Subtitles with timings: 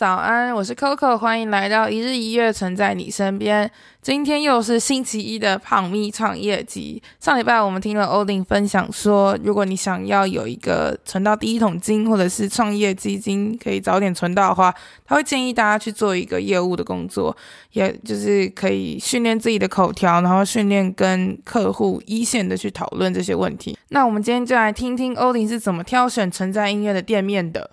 [0.00, 3.70] 早安，我是 Coco，欢迎来到一日一月，存在你身边。
[4.00, 7.02] 今天又是星期一的胖咪创业集。
[7.20, 17.36] 上礼拜我们听了欧林分享说，如果你想要有一个存到第一桶金，或者是创业基金可以早点存到的话，他会建议大家去做一个业务的工作，
[17.72, 23.76] 也就是可以训练自己的口条，然后训练跟客户一线的去讨论这些问题。
[23.90, 27.72] 那我们今天就来听听欧林是怎么挑选存在音乐的店面的。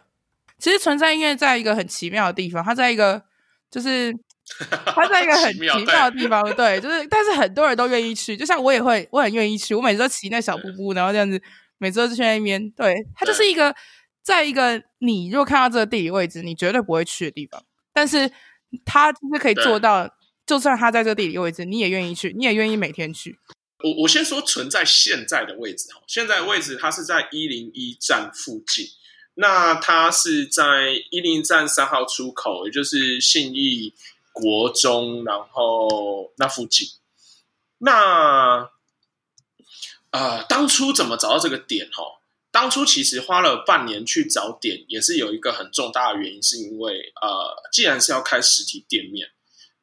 [0.59, 3.21] 其实存在音乐在一个很奇妙的地方，它在一个
[3.69, 4.11] 就是
[4.85, 11.39] 它在一个很 奇妙的地方，对，就是但是很多人都愿意去，就像我也会，我很愿意去，我每次都骑那小布布，然后这样子，
[11.77, 13.75] 每次都去那边，对，它就是一个
[14.23, 18.31] 在一个你如果看到这个地理位置，你绝对不会去的地方，但是
[18.83, 20.09] 它就是可以做到，
[20.45, 23.37] 就算它在这个地理位置，你也愿意去，你也愿意每天去。
[23.83, 28.87] 我我先说存在现在的位置哈，现在的位置它是在一零一站附近。
[29.39, 33.93] 那它是在一零站三号出口，也就是信义
[34.31, 36.87] 国中，然后那附近。
[37.77, 38.71] 那
[40.09, 41.85] 呃，当初怎么找到这个点？
[41.89, 42.17] 哦，
[42.49, 49.29] 当初其实花了半年去找点，也是有一个很重大的原因，是因为呃，既然是要开实体店面，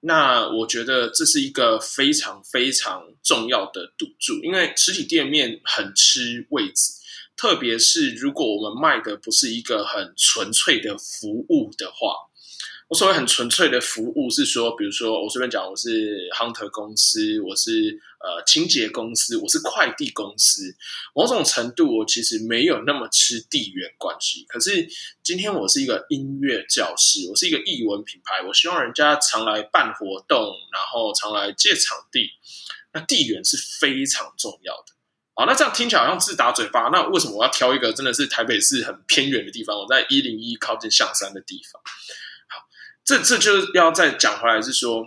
[0.00, 6.94] 那我觉得这是一个非常非常重要的赌注，因为实体店面很吃位置。
[7.37, 12.15] 特别是如果我们卖的不是一个很纯粹的服务的话，
[12.89, 20.77] 我所谓很纯粹的服务是说，比如说我随便讲，我是 Hunter 公司，我是呃清洁公司，我是快递公司，
[21.15, 24.44] 某种程度我其实没有那么吃地缘关系。
[24.47, 24.87] 可是
[25.23, 32.28] 今天我是一个音乐教师，我是一个艺文品牌，我希望人家常来办活动，然后常来借场地，
[32.93, 34.93] 那地缘是非常重要的。
[35.37, 36.91] 好，那这样听起来好像自打嘴巴。
[36.93, 39.77] 那为什么我要挑一个真的是台北市很偏远的地方？
[39.77, 41.83] 我在一零一靠近象山的地方。
[42.47, 42.69] 好，
[43.05, 45.00] 这这就要再讲回来，是说，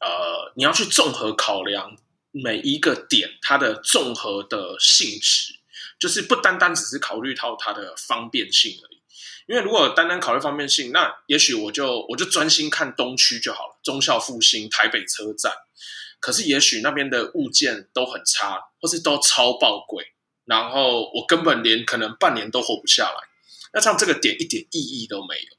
[0.00, 1.98] 呃，你要去综合考量
[2.30, 5.58] 每一个点它的综合的性质，
[5.98, 9.02] 就是不单单只是考虑到它的方便性而已。
[9.46, 15.52] 因为如果单单考虑方便性，那也许我就我就专心看东区就好了，忠孝复兴、台北车站。
[16.20, 20.12] 可是，也许那边的物件都很差，或是都超爆贵，
[20.44, 23.16] 然后我根本连可能半年都活不下来。
[23.72, 25.56] 那像这个点一点意义都没有。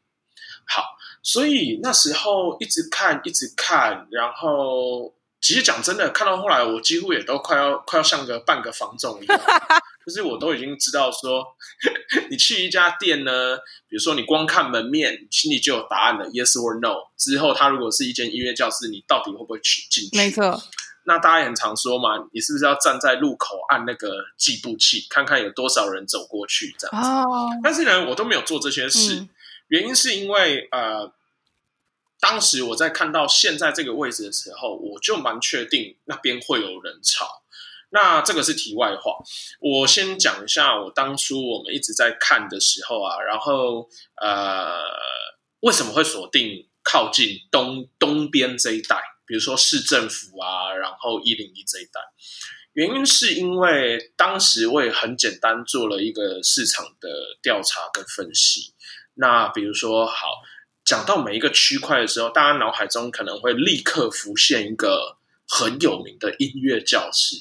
[0.68, 0.84] 好，
[1.24, 5.14] 所以那时候一直看，一直看，然后。
[5.42, 9.40] 其实讲真的，看到后来，我几乎也都快要快要像个半个房总一样，
[10.10, 11.46] 就是我都已经知道说，
[12.32, 16.96] 你去一家店呢，比如说你光看门面，心里就有答案了，yes or no。
[17.16, 20.18] 之后，它如果是一间音乐教室，你到底会不会去进去？
[20.18, 20.60] 没错。
[21.04, 27.08] 那大家也很常说嘛，你是不是要站在路口按那个计步器，看看有多少人走过去这样子？
[27.08, 27.50] 哦。
[27.64, 29.30] 但是呢，我都没有做这些事，嗯、
[29.68, 31.14] 原因是因为呃。
[32.22, 37.39] 当时我在看到现在这个位置的时候，我就蛮确定那边会有人潮。
[37.92, 39.18] 那这个是题外话，
[39.60, 43.90] 我先讲一下我当初我们一直在看的时候啊，然后
[44.22, 44.82] 呃，
[45.62, 52.00] 为什么会锁定靠近东东边这一带，比如说市政府啊，然后一零一这一带，
[52.74, 57.10] 原因是因为当时我也很简单做了一个市场的
[57.42, 58.74] 调查跟分析。
[59.16, 60.42] 那比如说好。
[60.86, 65.18] 讲到每一个区块的时候，大家脑海中可能会立刻浮现一个
[65.48, 67.36] 很有名的音乐教室，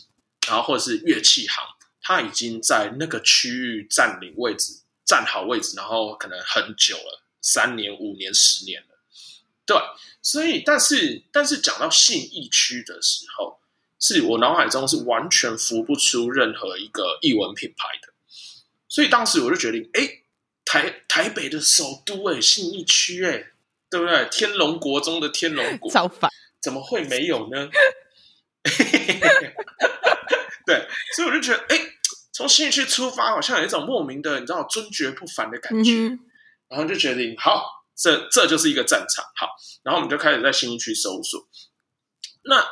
[0.49, 1.63] 然后或者是乐器行，
[2.03, 8.99] 它已经在那个区域占领位置、占好位置，然后可能很久了，三年、五年、十年了。
[9.67, 9.77] 对，
[10.23, 13.61] 所以但是但是讲到信义区的时候，
[14.01, 18.13] 是我脑海中是完全浮不出任何一个艺文品牌的，
[18.89, 20.23] 所以当时我就决定，哎。
[20.71, 23.53] 台台北的首都哎，信义区哎，
[23.89, 24.29] 对不对？
[24.31, 25.91] 天龙国中的天龙国，
[26.61, 27.71] 怎么会没有呢？
[30.69, 30.87] 对，
[31.17, 31.81] 所以我就觉得，哎，
[32.31, 35.93] 从新义区出发，好像有一种莫名的，你知道，尊爵不凡的感觉。
[35.93, 36.19] 嗯、
[36.69, 37.65] 然后就决定，好，
[37.97, 39.25] 这这就是一个战场。
[39.35, 39.49] 好，
[39.83, 41.49] 然后我们就开始在新义区搜索。
[42.45, 42.67] 那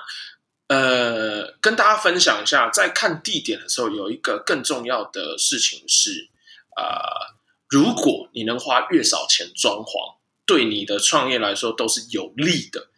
[0.69, 6.29] 呃，跟大家分享一下，在看地点的时候，有一个更重要的事情是，
[6.77, 7.35] 呃，
[7.71, 12.91] 如果你能花越少钱装潢，对你的创业来说都是有利的。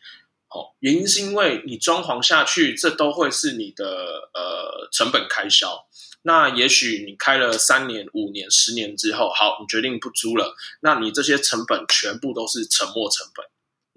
[0.50, 3.85] 哦，原因是因为你装潢下去，这都会是你的
[4.33, 5.87] 呃成本开销。
[6.23, 13.47] 那也许你开了三年、五年、十年之后，好，你决定不租了，那你这些成本全部都是沉没成本，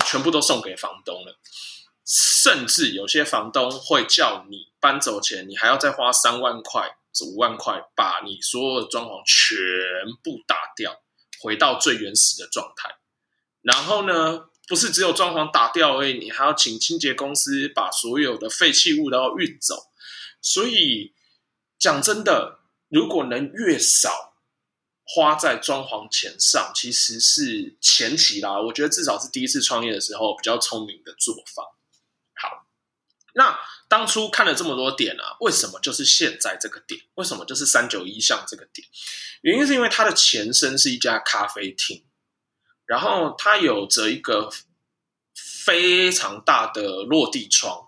[0.05, 1.39] 全部都送给房东了。
[2.05, 9.57] 甚至有些房东会叫你搬走前，你还要再花三万块、五万块，把你所有的装潢全
[10.23, 11.01] 部打掉，
[11.41, 12.95] 回到最原始的状态。
[13.61, 19.91] 然后呢，不是只有装潢打掉而已，你还要请清洁公司把所有的废弃物都要运走。
[20.41, 21.13] 所以
[21.77, 24.35] 讲真的，如果能越少
[25.03, 28.61] 花在装潢钱上，其实是前期啦。
[28.61, 31.63] 我觉得至少是第一次创业的时候比较聪明的做法。
[32.33, 32.65] 好
[33.33, 33.59] 那
[33.89, 37.01] 当初看了这么多点啊，为什么就是现在这个点？
[37.15, 38.87] 为什么就是三九一巷这个点？
[39.41, 42.05] 原因是因为它的前身是一家咖啡厅，
[42.91, 44.49] 然后它有着一个
[45.33, 47.87] 非常大的落地窗。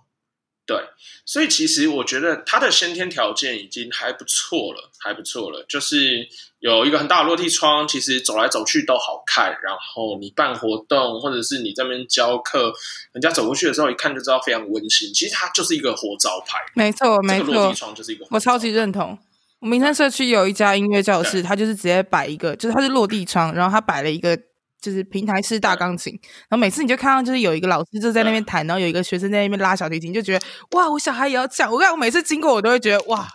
[0.65, 0.77] 对，
[1.25, 5.65] 所以其实我觉得它的先天条件已经还不错了，还不错了。
[5.67, 6.25] 就是
[6.59, 9.49] 有一个很大的落地窗，其实走来走去都好看。
[9.61, 12.71] 然后你办活动，或者是你这边教课，
[13.11, 15.13] 人家走过去的时候一看就知道非常温馨。
[15.13, 17.47] 其实它就是一个活招牌，没错，没错。
[17.47, 19.19] 这个落地窗就是一个，我超级认同。
[19.59, 24.39] 我民生社区有一家音乐教室，它就是直接摆一个，就是它是落地窗，然后它摆了一个。
[24.83, 26.13] 就是平台式大钢琴，
[26.49, 31.71] 然后每次你就看到就是有一个老师就在那边弹，然后有一个学生在那边拉小提琴，就觉得哇，我小孩也要这样。
[31.71, 33.25] 我看我每次经过，我都会觉得哇，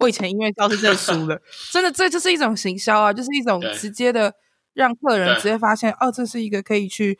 [0.00, 0.96] 我以前音乐教室真的。
[0.96, 4.34] 输了，真的，这就是一种行销啊，就是一种直接的
[4.74, 7.16] 让客人直接发现哦，这是一个可以去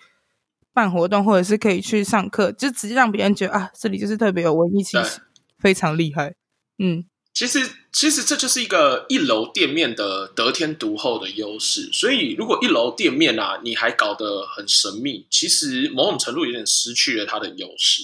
[0.75, 5.21] 办活动或者是可以去上课，就直接让别人觉得啊，这里就是特别有文艺气息，
[5.61, 6.35] 非常厉害，
[6.79, 7.05] 嗯。
[7.37, 11.91] 其实，其实这就是一个一楼店面的得天独厚的优势。
[11.93, 18.03] 所以，如果一楼店面啊，你还搞得很神秘，其实某种程度有点失去了它的优势。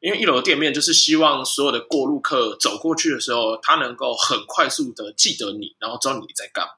[0.00, 6.72] 因为一楼店面就是希望所有的过路客走过去的时候，他能够很快速的记得你，然后知道你在干嘛。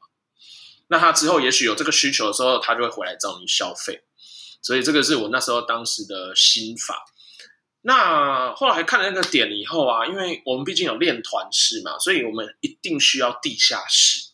[0.87, 4.05] 那他之后也许有这个需求的时候，他就会回来找你消费。
[4.62, 7.06] 所以，这个是我那时候当时的心法。
[7.82, 14.31] 那后来还看了那个点以后啊，因为我们毕竟有练团式嘛，所以我们一定需要地下室。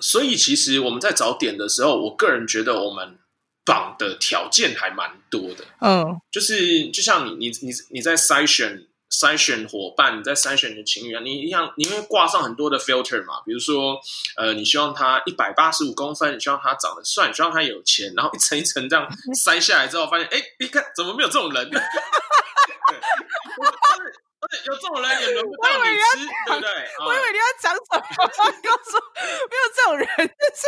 [0.00, 3.18] 所以其实我们在找点的时候，我个人觉得我们
[3.64, 5.64] 绑的条件还蛮多的。
[5.80, 8.86] 嗯，就是就像你你你你在筛选。
[9.12, 13.42] 筛选伙伴，你在筛选你的情侣啊，你一样，你会挂上很多的 filter 嘛？
[13.44, 14.00] 比如说，
[14.38, 19.06] 呃，你希望他一百八十五公分，你希望他长得帅，你希望他有钱，然后一层一层这样
[19.44, 21.70] 筛下来之后，发现，哎，你看怎么没有这种人？
[24.66, 26.68] 有这种人也轮不到你吃，对不对？
[27.06, 28.00] 我以为你要讲什么？
[28.18, 29.02] 告诉我
[29.48, 30.62] 没有这种人，就是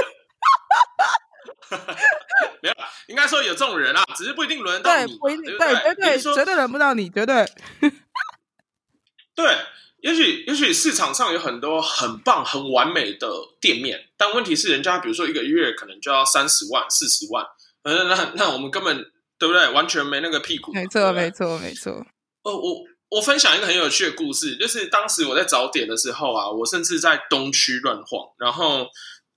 [2.63, 2.75] 没有，
[3.09, 7.45] 应该说有这种人啊，只是不一定轮到你，对，对，对，绝对绝对轮不到你，绝对。
[9.35, 9.57] 对，
[10.01, 13.29] 也许也许市场上有很多很棒、很完美的
[13.61, 17.45] 店面，但问题是，人家比如说一个月可能就要三十万、四十万，
[17.83, 18.97] 嗯，那那我们根本
[19.39, 19.69] 对不对？
[19.71, 20.73] 完全没那个屁股。
[20.73, 22.07] 没错，没错，没错。
[22.43, 28.89] 哦，我我分享一个很有趣的故事，就是当时我在找点的时候啊，我甚至在东区乱晃，然后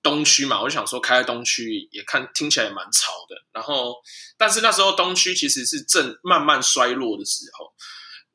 [0.02, 3.96] 东区嘛，我就想说开在东区也看听起来也蛮潮的，然后
[4.36, 7.72] 但是那时候东区其实是正慢慢衰落的时候。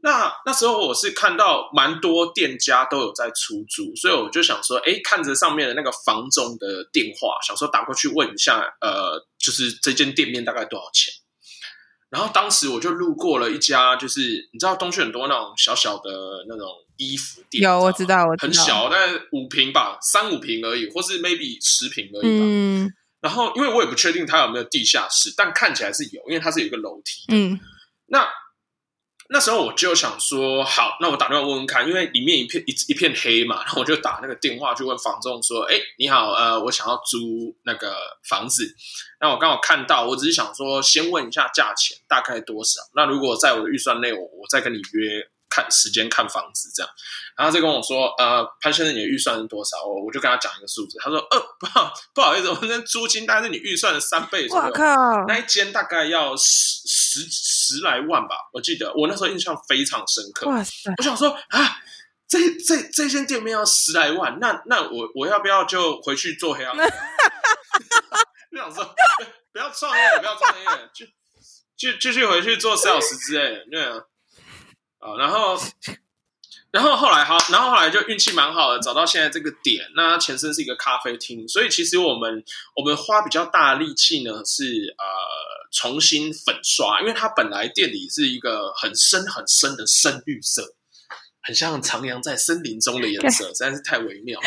[0.05, 11.15] 那那时候我是看到蛮多店家都有在出租，所以我就想说，哎，看着上面的那个房仲的电话，想说打过去问一下，呃，就是这间店面大概多少钱。
[12.13, 14.21] 然后当时我就路过了一家，就是
[14.53, 22.45] 你知道东区很多那种小小的那种衣服店，有我知道，我知道，很小，大概五平吧，三五平而已，或是 maybe 十平而已吧。
[22.47, 22.93] 嗯。
[23.23, 27.25] 然后因为我也不确定它有没有地下室，但看起来是有，因为它是有一个楼梯。
[27.33, 27.59] 嗯。
[28.07, 28.29] 那。
[29.33, 37.97] 那时候我就想说，好，那我打电话问问看，因为里面一片一一片黑嘛，然后我就打那个电话去问房仲说，哎，你好，呃，我想要租那个
[38.29, 38.75] 房子，
[39.21, 45.29] 那我刚好看到，我只是想说先问一下价钱大概多少，那如果在我的预算内，我我再跟你约。
[45.55, 46.91] 看时间看房子这样，
[47.37, 50.97] 然后他就跟我说：“呃，潘先生，你的预算是多少？”我我就跟他讲一个数字。
[50.99, 54.65] 他说：“呃，不好不好意思，我们这租金大概是你预算的三倍左右。
[54.65, 57.21] 我靠，那一间大概要十十
[57.63, 60.49] 十来万吧，我记得我那时候印象非常深刻。
[60.49, 60.93] 哇塞！
[60.99, 61.77] 我想说啊，
[62.27, 66.77] 这这这间店面要十来万，那那我我要不要就回去做黑暗？
[68.51, 68.95] 就想说
[69.53, 71.07] 不要创业，不要创业，就
[71.77, 73.97] 就继续回去做 sales 之类的，对啊。”
[74.99, 75.57] 啊，然后。
[76.73, 79.85] 然后后来好，然后后来就运气蛮好的，找到现在这个点。
[79.95, 82.43] 那它前身是一个咖啡厅，所以其实我们
[82.75, 84.65] 我们花比较大的力气呢，是
[84.97, 85.05] 呃
[85.73, 90.77] 重新粉刷，因为它本来店里是一个很深很深的深绿色，
[91.43, 94.47] 很像徜徉在森林中的颜色， 实在是太微妙了。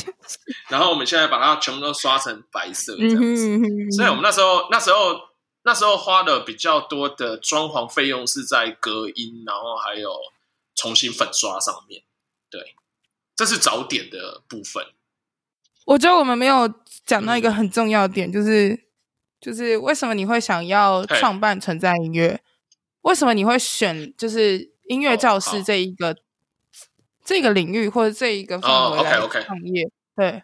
[0.70, 5.20] 然后我们现在把它全部都刷成白色这样子，所以我们那时候那时候
[5.64, 10.10] 那时候花的比较多的装潢费用是在隔音，然后还有。
[10.74, 12.02] 重新粉刷上面，
[12.50, 12.74] 对，
[13.36, 14.82] 这是早点的部分。
[15.84, 16.72] 我觉得我们没有
[17.04, 18.86] 讲到一个很重要的点，嗯、就是
[19.42, 22.40] 就是为什么你会想要创办存在音乐？
[23.02, 26.16] 为什么你会选就是音乐教室这一个、哦、
[27.24, 29.82] 这个领域或者这一个范围来创业？
[29.84, 30.42] 哦、okay, okay 对，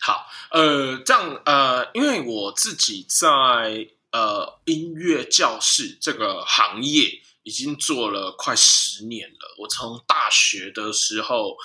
[0.00, 7.20] 好，呃，这样呃，因为我自己在呃音乐教室这个行业。
[7.44, 9.56] 已经做了快十年了。
[9.58, 11.56] 我从大学的时候，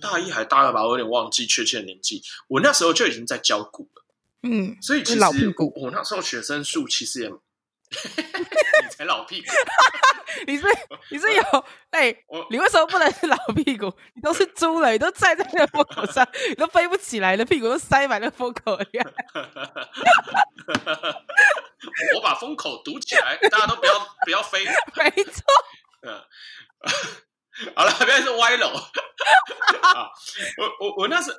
[0.00, 2.20] 大一还大二吧，我有点忘记确切的年纪。
[2.48, 3.99] 我那时候就已经在教鼓了。
[4.42, 5.72] 嗯，所以其实老屁股。
[5.76, 9.48] 我那时候学生数其实也， 你才老屁股。
[10.46, 10.64] 你是
[11.10, 11.42] 你是有
[11.90, 13.92] 哎，欸、你为什么不能是老屁股？
[14.14, 19.12] 你都是猪了，你都站在那个风口上，你都飞不起来了，屁股都塞满了风口一样。
[22.14, 24.64] 我把风口堵起来，大家都不要不要飞。
[24.96, 25.42] 没错。
[26.02, 26.22] 嗯，
[27.74, 28.68] 好了，不要是歪楼。
[28.68, 30.08] 啊，
[30.58, 31.30] 我我我那时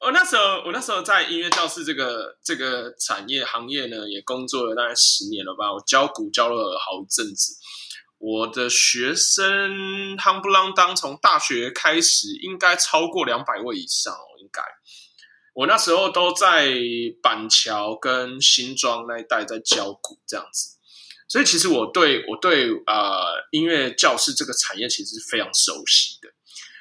[0.00, 5.72] 我那时候我那时候在音乐教室这个这个产业行业呢，也工作了大概十年了吧。
[5.72, 7.56] 我教鼓教了好一阵子。
[8.18, 14.62] 我的学生夯不啷当，从大学开始应该超过两百位以上哦，应该。
[15.54, 16.72] 我那时候都在
[17.22, 20.76] 板桥跟新庄那一带在教鼓这样子，
[21.28, 26.28] 所以其实我对我对呃音乐教室这个产业其实是非常熟悉的。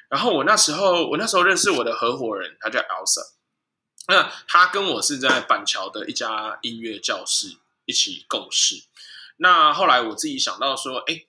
[0.09, 3.33] 然后我那时候我那时候认识我的合伙人，他叫 Elsa，
[4.07, 8.83] 那他跟我是在板桥的一家音乐教室一起共事。
[9.37, 11.25] 那后来我自己想到说，哎，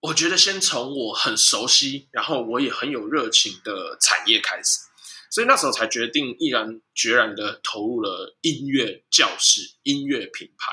[0.00, 4.80] 我觉得先从我很熟悉，然后我也很有热情的产业开始，
[5.30, 10.72] 所以那时候才决定毅然决然的投入了音乐教室、音乐品牌。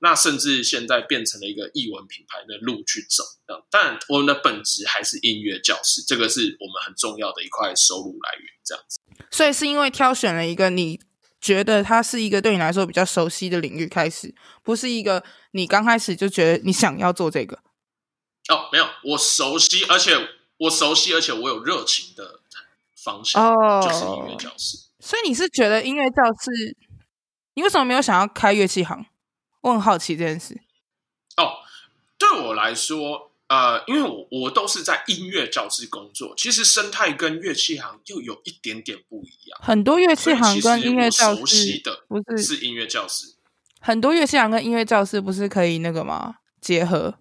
[0.00, 3.24] 那甚至现在变成了一个艺文品牌的路去走。
[3.70, 8.46] 但我们的本质还是音乐教室，这个是我们很重要的一块收入来源。
[8.64, 8.98] 这样子，
[9.30, 11.00] 所以是因为挑选了一个你。
[11.38, 14.34] 觉得它是一个对你来说比较熟悉的领域，开始
[14.64, 15.22] 不是一个
[15.52, 17.56] 你刚开始就觉得你想要做这个
[18.48, 20.16] 哦，没有，我熟悉，而且
[20.56, 22.40] 我熟悉，而且我有热情的
[23.06, 24.78] 方向哦，就是音乐教室。
[24.98, 26.76] 所以你是觉得音乐教室，
[27.54, 29.06] 你为什么没有想要开乐器行？
[29.60, 30.60] 我很好奇这件事。
[31.36, 31.62] 哦，
[32.18, 33.30] 对我来说。
[33.48, 39.60] 呃，因为我我都是在音乐教室工作，其实生态跟乐器行又有一点点不一样。
[39.62, 43.36] 很多乐器行跟音乐教室熟悉的不是是音乐教室，
[43.78, 46.38] 很多乐器行跟音乐教室不是可以那个吗？
[46.60, 47.14] 结合。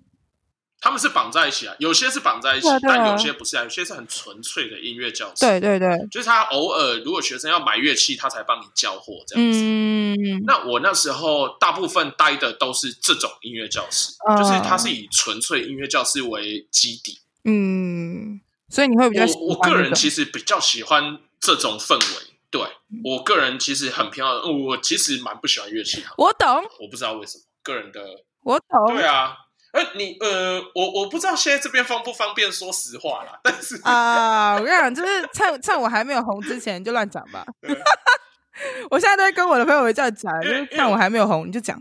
[0.85, 5.43] 他们是绑在一起啊，有些是绑在一起，但有些不是啊，有些是很纯粹的音乐教室。
[5.43, 9.59] 对对对，就是他偶尔如果学生要买乐器，他才帮你交货这样子。
[9.63, 17.17] 嗯，那我那时候大部分待的都是这种音乐教室，嗯、就是它是以纯粹音乐教室为基底。
[17.45, 18.39] 嗯，
[18.69, 22.35] 所以你会比较我个人其实比较喜欢这种氛围。
[22.51, 22.61] 对，
[23.03, 26.09] 我个人其实很偏好，我其实蛮不喜欢乐器的。
[26.19, 26.47] 我懂，
[26.79, 28.01] 我不知道为什么，个人的
[28.43, 28.95] 我懂。
[28.95, 29.37] 对啊。
[29.75, 37.45] 呃，你呃，我我不知道现在这边方不方便说实话啦，但是啊，我跟你讲，就是趁趁我还没有红之前就乱讲吧。
[38.89, 41.77] 我现在都会跟我的朋友这样讲，就是趁我还没有红你就讲。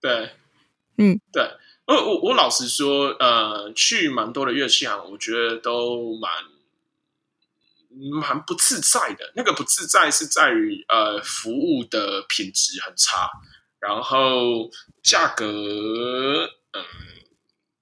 [0.00, 0.32] 对，
[0.98, 1.40] 嗯，对，
[1.86, 6.32] 呃，我我老实说，呃，去蛮多的乐器行，我觉得都蛮
[8.20, 9.32] 蛮不自在的。
[9.36, 13.30] 那个不自在是在于呃，服务的品质很差，
[13.78, 14.68] 然后
[15.00, 16.57] 价格。
[16.72, 16.84] 嗯，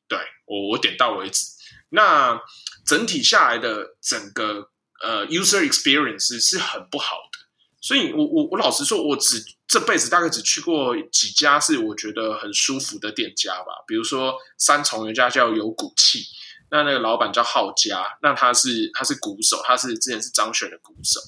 [0.09, 1.45] 对，我我点到为止。
[1.91, 2.41] 那
[2.85, 4.71] 整体下来的整个
[5.03, 7.39] 呃 user experience 是很不好的，
[7.81, 13.85] 所以我我我老实说，我只这辈子大概只去过几家是我觉得很舒服的店家吧。
[13.87, 16.25] 比如说三重有一家叫有骨气，
[16.71, 21.21] 那那个老板叫浩嘉，那他是他是鼓手，他是之前是张悬的鼓手。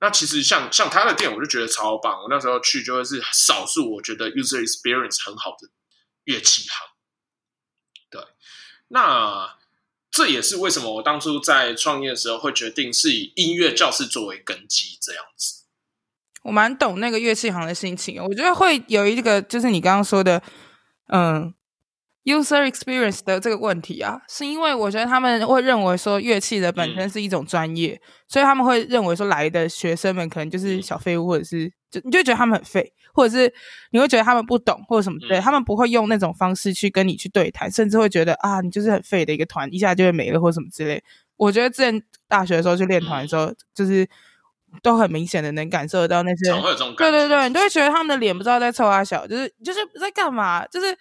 [0.00, 2.22] 那其实像像他的店，我就觉得超棒。
[2.22, 5.68] 我那时候去就会是少数我觉得 user experience 很好的。
[6.28, 6.86] 乐器行，
[8.10, 8.20] 对，
[8.88, 9.56] 那
[10.10, 15.64] 这也是为什么我当初在创业的时候会决定是以音乐教室作为根基这样子。
[16.42, 20.42] 我蛮懂那个乐器行的心情，我觉得会有一个就是你刚刚说的，
[21.06, 21.54] 嗯
[22.24, 33.52] ，user experience 的这个问题啊，是因为我觉得他们会认为说乐器的本身是一种专业，嗯、所以他们会认为说来的学生们可能就是小废物，或者是就你就觉得他们很废，或者是
[33.90, 41.02] 你会觉得他们不懂或者什么之类，嗯、他们不会用那种方式去跟你去对谈，甚至会觉得啊，你就是很废的一个团，一下就会没了或者什么之类。
[41.36, 44.08] 我觉得之前大学的时候去练团的时候，嗯、就是
[44.82, 46.52] 都很明显的能感受得到那些，
[46.96, 50.96] 对对对，你都会觉得他们的脸不知道在臭啊小，就是就是在干嘛，就是。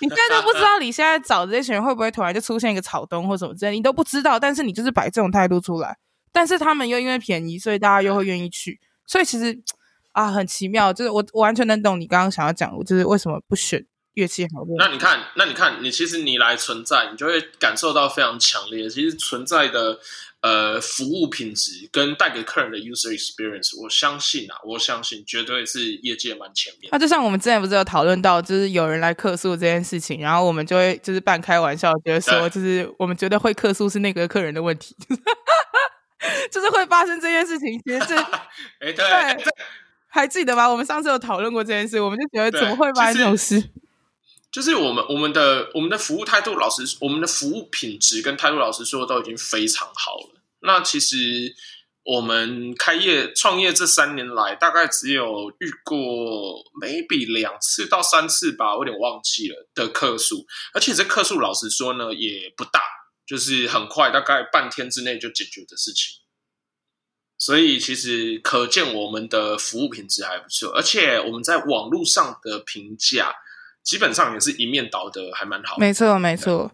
[0.00, 4.38] 你现在都不知道，你现在找的这些人会不会突然就出现一个草东或什么之类，你都不知道。
[4.38, 5.96] 但是你就是摆这种态度出来，
[6.32, 8.80] 但是他们又因为便宜，所以大家又会愿意去。
[9.06, 9.60] 所以其实
[10.12, 14.64] 啊，很奇妙，就是我，我完全能懂你刚刚想要讲，就是为什么不选乐器好。
[14.78, 18.88] 那你看，那你看，你其实你来存在，你就会感受到非常强烈。
[18.88, 19.98] 其实存在的。
[20.42, 26.88] 呃，服务品质跟带给客人的 user experience，我相信啊，我相信绝对是业界蛮前面。
[26.90, 34.96] 那就像我们之前不是有讨论到，就是有人来客诉这件事情，然后我们就会就是半开玩笑，觉得说，就是我们觉得会客诉是那个客人的问题，
[36.50, 37.80] 就是会发生这件事情。
[37.84, 38.16] 其实这，
[38.82, 39.52] 哎，对，对，
[40.12, 40.68] 还记得吗？
[40.68, 43.70] 我们上次有讨论过这件事，我们就觉得怎么会发生这种事？
[44.52, 50.42] 就是我们我们的我们的服务态度，老实，我们的服务品质跟态度，老实说都已经非常好了。
[50.60, 51.54] 那其实
[52.04, 55.96] 我们开业创业这三年来，大概只有遇过
[56.78, 62.82] maybe 两次到三次吧，我有点忘记了的客数，而且这客数老实说呢也不大，
[63.26, 66.21] 就是很快，大概半天之内就解决的事情。
[67.44, 73.34] 所以其实可见我们的服务品质还不错，而且我们在网络上的评价
[73.82, 75.80] 基本上也是一面倒的，还蛮好的。
[75.80, 76.70] 没错，没错，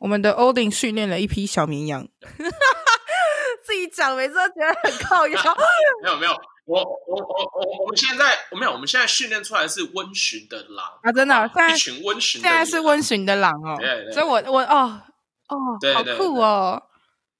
[0.00, 2.08] 我们的 Odin 训练了一批小绵羊。
[3.62, 5.56] 自己讲，每次都觉得很靠 腰。
[6.02, 6.32] 没有没有，
[6.64, 11.12] 我我我我我们现在没有，我们现在训练出来是温驯的狼啊！
[11.12, 13.76] 真的，现在一群温驯，现在是温驯的狼哦。
[13.78, 15.02] 对对，所以我我哦
[15.48, 15.56] 哦，
[15.94, 16.82] 好酷哦！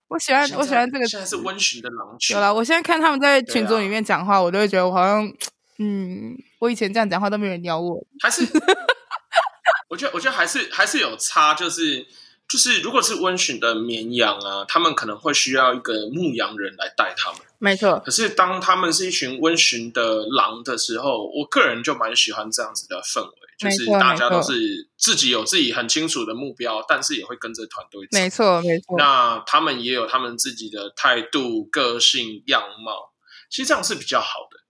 [0.08, 2.34] 我喜欢我喜欢这个，现在是温驯的狼群。
[2.34, 5.32] 有了，我现在看他们在群组里面讲话，我都会觉得我好像
[5.78, 8.46] 嗯，我以前这样讲话都没人鸟我，还是
[9.88, 12.06] 我觉得我觉得还是还是有差，就是。
[12.48, 17.40] 就是，如果是温驯的绵羊啊，他们可能会需要一个牧羊人来带他们。
[17.58, 18.00] 没错。
[18.04, 28.18] 可是当他们是一群温驯的狼的时候，我个人就蛮喜欢这样子的氛围，就是大家都是自己有自己很清楚的目标，但是也会跟着团队走。
[28.18, 28.96] 没错，没错。
[28.98, 33.12] 那他们也有他们自己的态度、个性、样貌，
[33.50, 34.60] 其实这样是比较好的。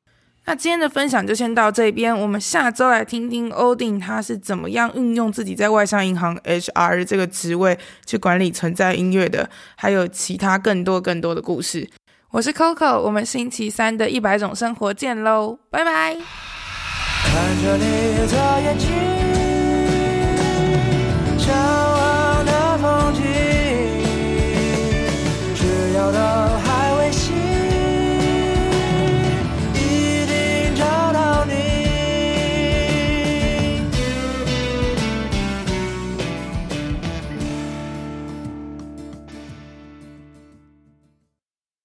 [0.48, 11.90] 那今天的分享就先到这边，我们下周来听听 Odin 他是怎么样运用自己在外商银行 HR 这个职位去管理存在音乐的，还有其他更多更多的故事。
[12.30, 16.65] 我是 Coco，我们星期三的一百种生活见喽，拜拜。
[17.26, 17.84] 看着你
[18.28, 19.16] 的眼睛